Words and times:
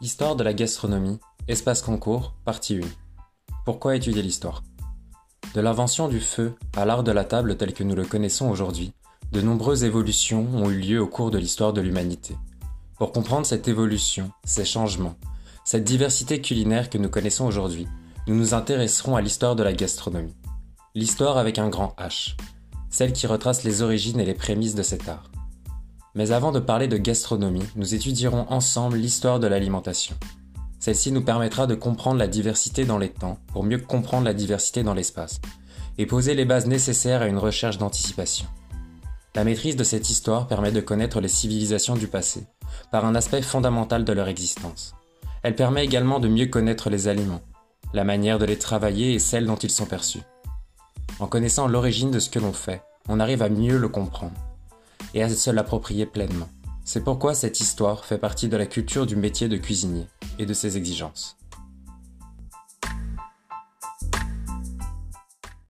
Histoire 0.00 0.34
de 0.34 0.42
la 0.42 0.52
gastronomie, 0.52 1.20
espace 1.46 1.80
concours, 1.80 2.34
partie 2.44 2.76
1. 2.76 2.80
Pourquoi 3.64 3.94
étudier 3.94 4.22
l'histoire? 4.22 4.64
De 5.54 5.60
l'invention 5.60 6.08
du 6.08 6.18
feu 6.20 6.56
à 6.76 6.84
l'art 6.84 7.04
de 7.04 7.12
la 7.12 7.24
table 7.24 7.56
tel 7.56 7.72
que 7.72 7.84
nous 7.84 7.94
le 7.94 8.04
connaissons 8.04 8.50
aujourd'hui, 8.50 8.92
de 9.30 9.40
nombreuses 9.40 9.84
évolutions 9.84 10.48
ont 10.52 10.68
eu 10.68 10.78
lieu 10.78 11.00
au 11.00 11.06
cours 11.06 11.30
de 11.30 11.38
l'histoire 11.38 11.72
de 11.72 11.80
l'humanité. 11.80 12.36
Pour 12.98 13.12
comprendre 13.12 13.46
cette 13.46 13.68
évolution, 13.68 14.32
ces 14.44 14.64
changements, 14.64 15.14
cette 15.64 15.84
diversité 15.84 16.40
culinaire 16.40 16.90
que 16.90 16.98
nous 16.98 17.08
connaissons 17.08 17.46
aujourd'hui, 17.46 17.86
nous 18.26 18.34
nous 18.34 18.52
intéresserons 18.52 19.14
à 19.14 19.22
l'histoire 19.22 19.54
de 19.54 19.62
la 19.62 19.72
gastronomie. 19.72 20.34
L'histoire 20.96 21.38
avec 21.38 21.58
un 21.58 21.68
grand 21.68 21.94
H, 21.98 22.36
celle 22.90 23.12
qui 23.12 23.28
retrace 23.28 23.62
les 23.62 23.80
origines 23.80 24.18
et 24.18 24.26
les 24.26 24.34
prémices 24.34 24.74
de 24.74 24.82
cet 24.82 25.08
art. 25.08 25.30
Mais 26.14 26.30
avant 26.30 26.52
de 26.52 26.60
parler 26.60 26.86
de 26.86 26.96
gastronomie, 26.96 27.66
nous 27.74 27.94
étudierons 27.94 28.46
ensemble 28.48 28.96
l'histoire 28.96 29.40
de 29.40 29.48
l'alimentation. 29.48 30.14
Celle-ci 30.78 31.12
nous 31.12 31.24
permettra 31.24 31.66
de 31.66 31.74
comprendre 31.74 32.18
la 32.18 32.28
diversité 32.28 32.84
dans 32.84 32.98
les 32.98 33.08
temps 33.08 33.38
pour 33.52 33.64
mieux 33.64 33.78
comprendre 33.78 34.24
la 34.24 34.34
diversité 34.34 34.82
dans 34.82 34.94
l'espace 34.94 35.40
et 35.98 36.06
poser 36.06 36.34
les 36.34 36.44
bases 36.44 36.66
nécessaires 36.66 37.22
à 37.22 37.26
une 37.26 37.38
recherche 37.38 37.78
d'anticipation. 37.78 38.46
La 39.34 39.44
maîtrise 39.44 39.76
de 39.76 39.82
cette 39.82 40.10
histoire 40.10 40.46
permet 40.46 40.70
de 40.70 40.80
connaître 40.80 41.20
les 41.20 41.28
civilisations 41.28 41.96
du 41.96 42.06
passé 42.06 42.46
par 42.92 43.04
un 43.04 43.14
aspect 43.14 43.42
fondamental 43.42 44.04
de 44.04 44.12
leur 44.12 44.28
existence. 44.28 44.94
Elle 45.42 45.56
permet 45.56 45.84
également 45.84 46.20
de 46.20 46.28
mieux 46.28 46.46
connaître 46.46 46.90
les 46.90 47.08
aliments, 47.08 47.42
la 47.92 48.04
manière 48.04 48.38
de 48.38 48.44
les 48.44 48.58
travailler 48.58 49.14
et 49.14 49.18
celle 49.18 49.46
dont 49.46 49.56
ils 49.56 49.70
sont 49.70 49.86
perçus. 49.86 50.22
En 51.18 51.26
connaissant 51.26 51.66
l'origine 51.66 52.10
de 52.10 52.18
ce 52.18 52.30
que 52.30 52.38
l'on 52.38 52.52
fait, 52.52 52.82
on 53.08 53.20
arrive 53.20 53.42
à 53.42 53.48
mieux 53.48 53.78
le 53.78 53.88
comprendre 53.88 54.34
et 55.14 55.22
à 55.22 55.28
se 55.28 55.50
l'approprier 55.50 56.06
pleinement. 56.06 56.48
C'est 56.84 57.02
pourquoi 57.02 57.34
cette 57.34 57.60
histoire 57.60 58.04
fait 58.04 58.18
partie 58.18 58.48
de 58.48 58.56
la 58.58 58.66
culture 58.66 59.06
du 59.06 59.16
métier 59.16 59.48
de 59.48 59.56
cuisinier 59.56 60.06
et 60.38 60.44
de 60.44 60.52
ses 60.52 60.76
exigences. 60.76 61.38